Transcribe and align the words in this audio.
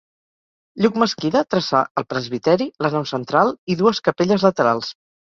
Lluc 0.85 0.95
Mesquida 1.01 1.43
traçà 1.53 1.81
el 2.01 2.07
presbiteri, 2.13 2.67
la 2.87 2.91
nau 2.97 3.05
central 3.13 3.53
i 3.75 3.77
dues 3.83 4.01
capelles 4.09 4.47
laterals. 4.49 4.91